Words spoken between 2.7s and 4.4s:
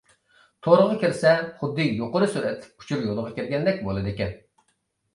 ئۇچۇر يولىغا كىرگەندەك بولىدىكەن.